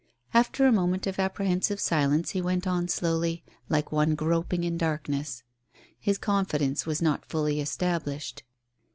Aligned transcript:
After 0.33 0.65
a 0.65 0.71
moment 0.71 1.05
of 1.05 1.19
apprehensive 1.19 1.79
silence 1.79 2.31
he 2.31 2.41
went 2.41 2.65
on 2.65 2.87
slowly, 2.87 3.43
like 3.69 3.91
one 3.91 4.15
groping 4.15 4.63
in 4.63 4.75
darkness. 4.75 5.43
His 5.99 6.17
confidence 6.17 6.87
was 6.87 7.03
not 7.03 7.23
fully 7.23 7.59
established. 7.59 8.41